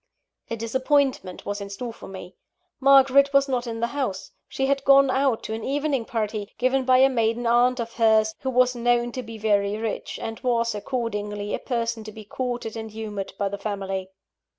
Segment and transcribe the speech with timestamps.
[0.49, 2.33] A disappointment was in store for me.
[2.79, 6.85] Margaret was not in the house; she had gone out to an evening party, given
[6.85, 10.73] by a maiden aunt of hers, who was known to be very rich, and was,
[10.73, 14.09] accordingly, a person to be courted and humoured by the family.